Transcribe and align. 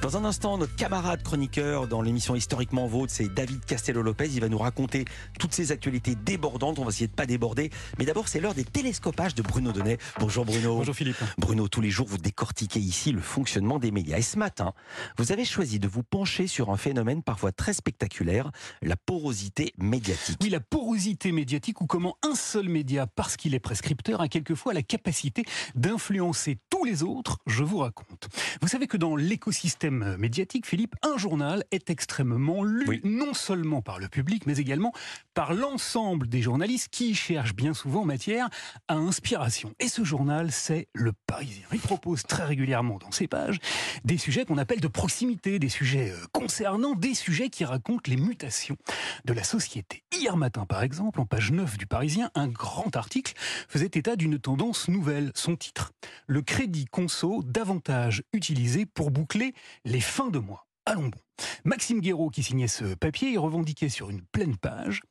Dans 0.00 0.16
un 0.16 0.24
instant, 0.24 0.56
notre 0.56 0.74
camarade 0.76 1.22
chroniqueur 1.22 1.86
dans 1.86 2.00
l'émission 2.00 2.34
Historiquement 2.34 2.86
Vôtre, 2.86 3.12
c'est 3.14 3.28
David 3.28 3.62
Castello-Lopez. 3.66 4.30
Il 4.32 4.40
va 4.40 4.48
nous 4.48 4.58
raconter 4.58 5.04
toutes 5.38 5.52
ces 5.52 5.72
actualités 5.72 6.14
débordantes. 6.14 6.78
On 6.78 6.84
va 6.84 6.88
essayer 6.88 7.06
de 7.06 7.12
pas 7.12 7.26
déborder. 7.26 7.70
Mais 7.98 8.06
d'abord, 8.06 8.28
c'est 8.28 8.40
l'heure 8.40 8.54
des 8.54 8.64
télescopages 8.64 9.34
de 9.34 9.42
Bruno 9.42 9.72
Donnet. 9.72 9.98
Bonjour 10.18 10.46
Bruno. 10.46 10.76
Bonjour 10.76 10.94
Philippe. 10.94 11.22
Bruno, 11.36 11.68
tous 11.68 11.82
les 11.82 11.90
jours, 11.90 12.06
vous 12.08 12.16
décortiquez 12.16 12.80
ici 12.80 13.12
le 13.12 13.20
fonctionnement 13.20 13.78
des 13.78 13.90
médias. 13.90 14.16
Et 14.16 14.22
ce 14.22 14.38
matin, 14.38 14.72
vous 15.18 15.32
avez 15.32 15.44
choisi 15.44 15.78
de 15.78 15.86
vous 15.86 16.02
pencher 16.02 16.46
sur 16.46 16.70
un 16.70 16.78
phénomène 16.78 17.22
parfois 17.22 17.52
très 17.52 17.74
spectaculaire, 17.74 18.50
la 18.80 18.96
porosité 18.96 19.74
médiatique. 19.76 20.38
Oui, 20.40 20.48
la 20.48 20.60
porosité 20.60 21.30
médiatique 21.30 21.82
ou 21.82 21.86
comment 21.86 22.16
un 22.22 22.34
seul 22.36 22.70
média, 22.70 23.06
parce 23.06 23.36
qu'il 23.36 23.54
est 23.54 23.60
prescripteur, 23.60 24.22
a 24.22 24.28
quelquefois 24.28 24.72
la 24.72 24.82
capacité 24.82 25.44
d'influencer 25.74 26.58
tous 26.70 26.84
les 26.84 27.02
autres. 27.02 27.36
Je 27.46 27.64
vous 27.64 27.78
raconte. 27.78 28.28
Vous 28.62 28.68
savez 28.68 28.86
que 28.86 28.96
dans 28.96 29.14
l'écosystème 29.42 30.16
médiatique, 30.18 30.66
Philippe, 30.66 30.94
un 31.02 31.18
journal 31.18 31.64
est 31.72 31.90
extrêmement 31.90 32.62
lu, 32.62 32.84
Oui. 32.86 33.00
non 33.02 33.34
seulement 33.34 33.82
par 33.82 33.98
le 33.98 34.06
public, 34.06 34.46
mais 34.46 34.58
également 34.58 34.92
par 35.34 35.52
l'ensemble 35.52 36.28
des 36.28 36.40
journalistes 36.42 36.90
qui 36.92 37.12
cherchent 37.16 37.56
bien 37.56 37.74
souvent 37.74 38.04
matière 38.04 38.48
à 38.86 38.94
inspiration. 38.94 39.74
Et 39.80 39.88
ce 39.88 40.04
journal, 40.04 40.52
c'est 40.52 40.86
Le 40.94 41.12
Parisien. 41.26 41.64
Il 41.72 41.80
propose 41.80 42.22
très 42.22 42.44
régulièrement 42.44 42.98
dans 42.98 43.10
ses 43.10 43.26
pages 43.26 43.58
des 44.04 44.16
sujets 44.16 44.44
qu'on 44.44 44.58
appelle 44.58 44.80
de 44.80 44.86
proximité, 44.86 45.58
des 45.58 45.68
sujets 45.68 46.12
euh, 46.12 46.24
concernant, 46.30 46.94
des 46.94 47.14
sujets 47.14 47.48
qui 47.50 47.64
racontent 47.64 48.08
les 48.08 48.18
mutations 48.18 48.76
de 49.24 49.32
la 49.32 49.42
société. 49.42 50.04
Hier 50.16 50.36
matin, 50.36 50.66
par 50.66 50.84
exemple, 50.84 51.20
en 51.20 51.26
page 51.26 51.50
9 51.50 51.78
du 51.78 51.86
Parisien, 51.86 52.30
un 52.36 52.46
grand 52.46 52.94
article 52.94 53.34
faisait 53.66 53.86
état 53.86 54.14
d'une 54.14 54.38
tendance 54.38 54.86
nouvelle. 54.86 55.32
Son 55.34 55.56
titre 55.56 55.90
Le 56.28 56.42
crédit 56.42 56.84
conso 56.84 57.42
davantage 57.42 58.22
utilisé 58.32 58.86
pour 58.86 59.10
boucler 59.10 59.31
les 59.34 60.00
fins 60.00 60.30
de 60.30 60.38
mois. 60.38 60.66
Allons 60.84 61.08
bon. 61.08 61.18
Maxime 61.64 62.00
Guéraud, 62.00 62.30
qui 62.30 62.42
signait 62.42 62.66
ce 62.66 62.94
papier, 62.94 63.30
il 63.30 63.38
revendiquait 63.38 63.88
sur 63.88 64.10
une 64.10 64.20
pleine 64.20 64.56
page 64.56 65.02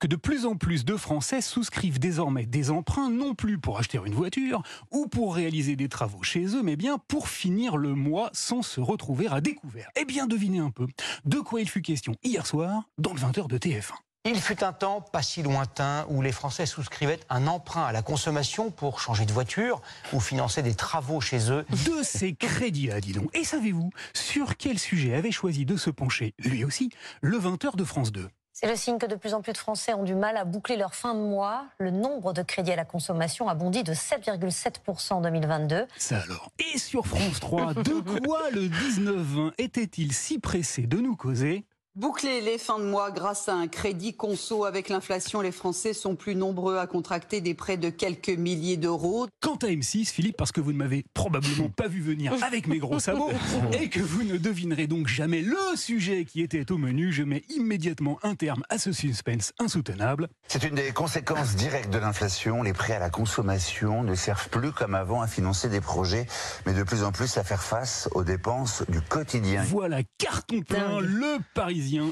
que 0.00 0.08
de 0.08 0.16
plus 0.16 0.44
en 0.44 0.56
plus 0.56 0.84
de 0.84 0.96
Français 0.96 1.40
souscrivent 1.40 2.00
désormais 2.00 2.46
des 2.46 2.70
emprunts 2.70 3.10
non 3.10 3.34
plus 3.34 3.58
pour 3.58 3.78
acheter 3.78 3.98
une 4.04 4.14
voiture 4.14 4.62
ou 4.90 5.06
pour 5.06 5.36
réaliser 5.36 5.76
des 5.76 5.88
travaux 5.88 6.22
chez 6.22 6.56
eux, 6.56 6.62
mais 6.62 6.76
bien 6.76 6.98
pour 6.98 7.28
finir 7.28 7.76
le 7.76 7.94
mois 7.94 8.30
sans 8.32 8.62
se 8.62 8.80
retrouver 8.80 9.28
à 9.28 9.40
découvert. 9.40 9.88
Eh 9.96 10.04
bien, 10.04 10.26
devinez 10.26 10.58
un 10.58 10.70
peu 10.70 10.86
de 11.24 11.38
quoi 11.38 11.60
il 11.60 11.68
fut 11.68 11.82
question 11.82 12.16
hier 12.24 12.44
soir 12.44 12.88
dans 12.98 13.12
le 13.12 13.20
20h 13.20 13.46
de 13.46 13.58
TF1. 13.58 13.94
Il 14.26 14.38
fut 14.38 14.62
un 14.62 14.74
temps 14.74 15.00
pas 15.00 15.22
si 15.22 15.42
lointain 15.42 16.04
où 16.10 16.20
les 16.20 16.30
Français 16.30 16.66
souscrivaient 16.66 17.20
un 17.30 17.46
emprunt 17.46 17.86
à 17.86 17.92
la 17.92 18.02
consommation 18.02 18.70
pour 18.70 19.00
changer 19.00 19.24
de 19.24 19.32
voiture 19.32 19.80
ou 20.12 20.20
financer 20.20 20.62
des 20.62 20.74
travaux 20.74 21.22
chez 21.22 21.50
eux. 21.50 21.64
de 21.70 22.02
ces 22.02 22.34
crédits-là, 22.34 23.00
dis 23.00 23.12
donc. 23.12 23.34
Et 23.34 23.44
savez-vous 23.44 23.88
sur 24.12 24.58
quel 24.58 24.78
sujet 24.78 25.14
avait 25.14 25.30
choisi 25.30 25.64
de 25.64 25.74
se 25.78 25.88
pencher, 25.88 26.34
lui 26.38 26.64
aussi, 26.64 26.90
le 27.22 27.38
20h 27.38 27.76
de 27.76 27.84
France 27.84 28.12
2 28.12 28.28
C'est 28.52 28.68
le 28.68 28.76
signe 28.76 28.98
que 28.98 29.06
de 29.06 29.14
plus 29.14 29.32
en 29.32 29.40
plus 29.40 29.54
de 29.54 29.58
Français 29.58 29.94
ont 29.94 30.04
du 30.04 30.14
mal 30.14 30.36
à 30.36 30.44
boucler 30.44 30.76
leur 30.76 30.94
fin 30.94 31.14
de 31.14 31.20
mois. 31.20 31.64
Le 31.78 31.90
nombre 31.90 32.34
de 32.34 32.42
crédits 32.42 32.72
à 32.72 32.76
la 32.76 32.84
consommation 32.84 33.48
a 33.48 33.54
bondi 33.54 33.84
de 33.84 33.94
7,7% 33.94 35.14
en 35.14 35.20
2022. 35.22 35.86
Ça 35.96 36.18
alors. 36.20 36.52
Et 36.58 36.76
sur 36.76 37.06
France 37.06 37.40
3, 37.40 37.72
de 37.72 38.20
quoi 38.20 38.50
le 38.50 38.68
19-20 38.68 39.52
était-il 39.56 40.12
si 40.12 40.38
pressé 40.38 40.82
de 40.82 40.98
nous 40.98 41.16
causer? 41.16 41.64
Boucler 41.96 42.40
les 42.40 42.56
fins 42.56 42.78
de 42.78 42.84
mois 42.84 43.10
grâce 43.10 43.48
à 43.48 43.54
un 43.54 43.66
crédit 43.66 44.14
conso 44.14 44.64
avec 44.64 44.88
l'inflation, 44.90 45.40
les 45.40 45.50
Français 45.50 45.92
sont 45.92 46.14
plus 46.14 46.36
nombreux 46.36 46.78
à 46.78 46.86
contracter 46.86 47.40
des 47.40 47.52
prêts 47.52 47.78
de 47.78 47.90
quelques 47.90 48.28
milliers 48.28 48.76
d'euros. 48.76 49.26
Quant 49.40 49.56
à 49.56 49.66
M6, 49.66 50.06
Philippe, 50.06 50.36
parce 50.36 50.52
que 50.52 50.60
vous 50.60 50.72
ne 50.72 50.76
m'avez 50.76 51.04
probablement 51.14 51.68
pas 51.68 51.88
vu 51.88 52.00
venir 52.00 52.32
avec 52.44 52.68
mes 52.68 52.78
gros 52.78 53.00
sabots 53.00 53.32
et 53.72 53.88
que 53.88 53.98
vous 53.98 54.22
ne 54.22 54.36
devinerez 54.36 54.86
donc 54.86 55.08
jamais 55.08 55.42
le 55.42 55.56
sujet 55.74 56.24
qui 56.24 56.42
était 56.42 56.70
au 56.70 56.78
menu, 56.78 57.12
je 57.12 57.24
mets 57.24 57.42
immédiatement 57.48 58.20
un 58.22 58.36
terme 58.36 58.62
à 58.68 58.78
ce 58.78 58.92
suspense 58.92 59.52
insoutenable. 59.58 60.28
C'est 60.46 60.62
une 60.62 60.76
des 60.76 60.92
conséquences 60.92 61.56
directes 61.56 61.90
de 61.90 61.98
l'inflation. 61.98 62.62
Les 62.62 62.72
prêts 62.72 62.94
à 62.94 63.00
la 63.00 63.10
consommation 63.10 64.04
ne 64.04 64.14
servent 64.14 64.48
plus 64.48 64.70
comme 64.70 64.94
avant 64.94 65.22
à 65.22 65.26
financer 65.26 65.68
des 65.68 65.80
projets, 65.80 66.28
mais 66.66 66.72
de 66.72 66.84
plus 66.84 67.02
en 67.02 67.10
plus 67.10 67.36
à 67.36 67.42
faire 67.42 67.64
face 67.64 68.08
aux 68.12 68.22
dépenses 68.22 68.84
du 68.88 69.00
quotidien. 69.00 69.64
Voilà, 69.64 70.02
carton 70.18 70.60
plein, 70.62 71.00
le 71.00 71.38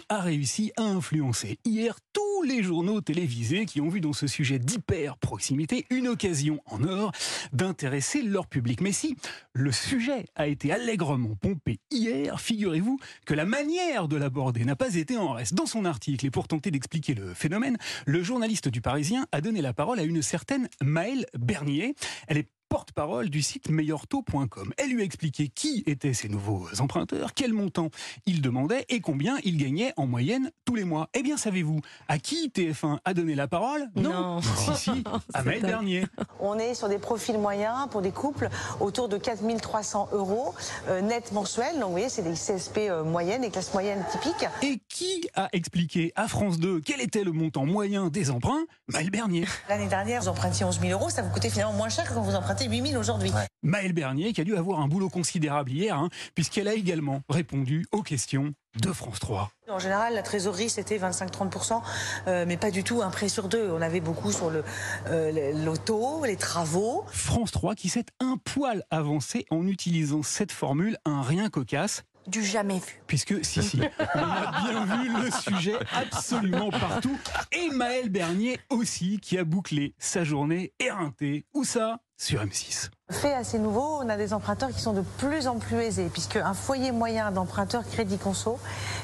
A 0.09 0.21
réussi 0.23 0.73
à 0.79 0.83
influencer 0.83 1.59
hier 1.67 1.99
tous 2.15 2.43
les 2.43 2.63
journaux 2.63 3.03
télévisés 3.03 3.67
qui 3.67 3.83
ont 3.83 3.91
vu 3.91 4.01
dans 4.01 4.15
ce 4.15 4.27
sujet 4.27 4.59
d'hyper 4.59 5.19
proximité 5.19 5.85
une 5.91 6.09
occasion 6.09 6.63
en 6.65 6.85
or 6.85 7.13
d'intéresser 7.53 8.23
leur 8.23 8.47
public. 8.47 8.81
Mais 8.81 8.93
si 8.93 9.15
le 9.53 9.71
sujet 9.71 10.25
a 10.37 10.47
été 10.47 10.73
allègrement 10.73 11.35
pompé 11.35 11.81
hier, 11.91 12.41
figurez-vous 12.41 12.99
que 13.27 13.35
la 13.35 13.45
manière 13.45 14.09
de 14.09 14.17
l'aborder 14.17 14.65
n'a 14.65 14.77
pas 14.77 14.95
été 14.95 15.19
en 15.19 15.33
reste. 15.33 15.53
Dans 15.53 15.67
son 15.67 15.85
article, 15.85 16.25
et 16.25 16.31
pour 16.31 16.49
tenter 16.49 16.71
d'expliquer 16.71 17.13
le 17.13 17.35
phénomène, 17.35 17.77
le 18.07 18.23
journaliste 18.23 18.69
du 18.69 18.81
Parisien 18.81 19.27
a 19.33 19.43
donné 19.43 19.61
la 19.61 19.75
parole 19.75 20.01
à 20.01 20.05
une 20.05 20.23
certaine 20.23 20.71
Maëlle 20.81 21.27
Bernier. 21.35 21.95
Elle 22.27 22.39
est 22.39 22.49
porte-parole 22.69 23.31
du 23.31 23.43
site 23.43 23.71
meilleurtaux.com. 23.71 24.73
Elle 24.77 24.91
lui 24.91 25.03
a 25.03 25.05
expliqué 25.05 25.49
qui 25.49 25.83
étaient 25.87 26.13
ces 26.13 26.29
nouveaux 26.29 26.67
emprunteurs, 26.81 27.35
quel 27.35 27.53
montant 27.53 27.91
ils 28.27 28.43
demandaient 28.43 28.85
et 28.89 29.01
combien 29.01 29.39
ils 29.45 29.57
gagnaient 29.57 29.93
en 29.97 30.07
moyenne 30.07 30.51
tous 30.65 30.75
les 30.75 30.85
mois. 30.85 31.09
Eh 31.15 31.23
bien, 31.23 31.37
savez-vous 31.37 31.81
à 32.09 32.19
qui 32.19 32.49
TF1 32.49 32.99
a 33.05 33.15
donné 33.15 33.35
la 33.35 33.49
parole? 33.49 33.89
Non. 33.97 34.41
Si, 34.43 34.75
si, 34.77 35.05
à 35.35 35.43
Maëlle 35.43 35.63
Bernier. 35.63 36.05
On 36.41 36.59
est 36.59 36.75
sur 36.75 36.89
des 36.89 36.99
profils 36.99 37.39
moyens 37.39 37.89
pour 37.91 38.03
des 38.03 38.13
couples 38.13 38.49
autour 38.81 39.09
de 39.09 39.17
4300 39.17 40.11
euros 40.13 40.55
euh, 40.89 41.01
net 41.01 41.33
mensuels. 41.33 41.75
Donc 41.75 41.85
vous 41.85 41.93
voyez, 41.93 42.09
c'est 42.09 42.23
des 42.23 42.35
CSP 42.35 42.79
euh, 42.79 43.05
moyennes, 43.05 43.43
des 43.43 43.51
classes 43.51 43.73
moyennes 43.73 44.05
typiques. 44.11 44.47
Et 44.63 44.81
qui 44.99 45.29
a 45.37 45.49
expliqué 45.53 46.13
à 46.17 46.27
France 46.27 46.59
2 46.59 46.81
quel 46.81 47.01
était 47.01 47.23
le 47.23 47.31
montant 47.31 47.65
moyen 47.65 48.09
des 48.09 48.33
emprunts 48.33 48.65
Maëlle 48.89 49.11
Bernier. 49.11 49.45
L'année 49.69 49.87
dernière, 49.87 50.23
vous 50.23 50.29
empruntiez 50.29 50.65
11 50.65 50.81
000 50.81 50.91
euros, 50.91 51.09
ça 51.09 51.23
vous 51.23 51.31
coûtait 51.31 51.51
finalement 51.51 51.75
moins 51.75 51.89
cher 51.89 52.09
que 52.09 52.15
quand 52.15 52.21
vous 52.21 52.35
empruntez 52.35 52.69
8 52.69 52.89
000 52.89 53.01
aujourd'hui. 53.01 53.31
Maëlle 53.63 53.93
Bernier 53.93 54.33
qui 54.33 54.41
a 54.41 54.45
dû 54.45 54.57
avoir 54.57 54.81
un 54.81 54.89
boulot 54.89 55.09
considérable 55.09 55.71
hier, 55.71 55.97
hein, 55.97 56.09
puisqu'elle 56.35 56.67
a 56.67 56.75
également 56.75 57.21
répondu 57.29 57.87
aux 57.93 58.03
questions 58.03 58.55
de 58.81 58.93
France 58.93 59.21
3. 59.21 59.53
En 59.69 59.79
général, 59.79 60.15
la 60.15 60.23
trésorerie, 60.23 60.69
c'était 60.69 60.99
25-30%, 60.99 61.81
euh, 62.27 62.45
mais 62.49 62.57
pas 62.57 62.73
du 62.73 62.83
tout 62.83 63.01
un 63.01 63.11
prêt 63.11 63.29
sur 63.29 63.49
deux. 63.49 63.71
On 63.71 63.81
avait 63.81 64.01
beaucoup 64.01 64.33
sur 64.33 64.51
le 64.51 64.65
euh, 65.07 65.53
l'auto, 65.65 66.25
les 66.25 66.37
travaux. 66.37 67.05
France 67.13 67.53
3 67.53 67.77
qui 67.77 67.89
s'est 67.89 68.07
un 68.19 68.37
poil 68.37 68.83
avancé 68.91 69.47
en 69.51 69.65
utilisant 69.69 70.25
cette 70.25 70.51
formule, 70.51 70.97
un 71.05 71.23
rien 71.23 71.51
cocasse, 71.51 72.03
Du 72.29 72.45
jamais 72.45 72.75
vu. 72.79 73.01
puisque 73.07 73.43
si 73.45 73.63
si, 73.63 73.81
on 74.15 74.19
a 74.19 74.61
bien 74.63 74.85
vu 74.85 75.25
le 75.25 75.31
sujet 75.31 75.77
absolument 75.95 76.71
partout. 76.71 77.19
Et 77.53 77.71
Maëlle 77.71 78.11
Bernier 78.11 78.59
aussi, 78.69 79.19
qui 79.19 79.39
a 79.39 79.45
bouclé 79.45 79.95
sa 79.99 80.25
journée 80.25 80.73
éreintée. 80.79 81.47
Où 81.55 81.65
ça? 81.65 82.01
Sur 82.21 82.45
M6. 82.45 82.91
Fait 83.11 83.33
assez 83.33 83.61
nouveau, 83.61 84.01
on 84.03 84.09
a 84.09 84.17
des 84.17 84.35
emprunteurs 84.35 84.71
qui 84.71 84.81
sont 84.81 84.93
de 84.93 85.05
plus 85.19 85.47
en 85.47 85.61
plus 85.61 85.77
aisés, 85.77 86.11
puisque 86.13 86.35
un 86.35 86.53
foyer 86.53 86.91
moyen 86.91 87.31
d'emprunteurs 87.31 87.89
crédit 87.89 88.19
conso 88.19 88.59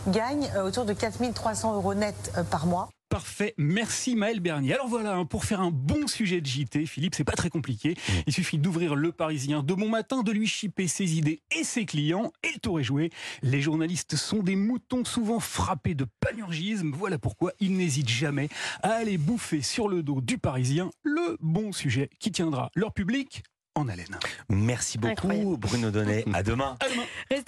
gagne 0.08 0.50
euh, 0.56 0.64
autour 0.66 0.84
de 0.84 0.92
4300 0.92 1.74
euros 1.74 1.94
net 1.94 2.32
euh, 2.36 2.42
par 2.42 2.66
mois. 2.66 2.88
Parfait, 3.14 3.54
merci 3.58 4.16
Maëlle 4.16 4.40
Bernier. 4.40 4.74
Alors 4.74 4.88
voilà, 4.88 5.14
hein, 5.14 5.24
pour 5.24 5.44
faire 5.44 5.60
un 5.60 5.70
bon 5.70 6.08
sujet 6.08 6.40
de 6.40 6.46
JT, 6.46 6.84
Philippe, 6.84 7.14
c'est 7.14 7.22
pas 7.22 7.34
très 7.36 7.48
compliqué. 7.48 7.94
Il 8.26 8.32
suffit 8.32 8.58
d'ouvrir 8.58 8.96
Le 8.96 9.12
Parisien 9.12 9.62
de 9.62 9.72
bon 9.72 9.88
matin, 9.88 10.24
de 10.24 10.32
lui 10.32 10.48
chipper 10.48 10.88
ses 10.88 11.16
idées 11.16 11.40
et 11.56 11.62
ses 11.62 11.84
clients, 11.84 12.32
et 12.42 12.48
le 12.52 12.58
tour 12.58 12.80
est 12.80 12.82
joué. 12.82 13.10
Les 13.42 13.60
journalistes 13.60 14.16
sont 14.16 14.42
des 14.42 14.56
moutons 14.56 15.04
souvent 15.04 15.38
frappés 15.38 15.94
de 15.94 16.06
panurgisme. 16.18 16.90
Voilà 16.92 17.16
pourquoi 17.16 17.52
ils 17.60 17.76
n'hésitent 17.76 18.08
jamais 18.08 18.48
à 18.82 18.94
aller 18.94 19.16
bouffer 19.16 19.62
sur 19.62 19.86
le 19.86 20.02
dos 20.02 20.20
du 20.20 20.36
Parisien 20.36 20.90
le 21.04 21.36
bon 21.40 21.70
sujet 21.70 22.10
qui 22.18 22.32
tiendra 22.32 22.72
leur 22.74 22.92
public 23.04 23.42
en 23.74 23.88
haleine. 23.88 24.18
Merci 24.48 24.96
beaucoup 24.96 25.12
Incroyable. 25.28 25.56
Bruno 25.58 25.90
Donnet. 25.90 26.24
À 26.32 26.42
demain. 26.42 26.76
À 26.80 26.88
demain. 26.88 27.02